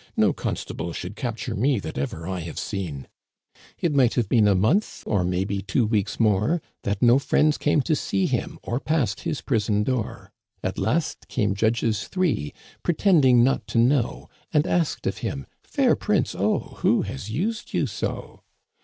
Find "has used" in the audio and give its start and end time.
17.03-17.71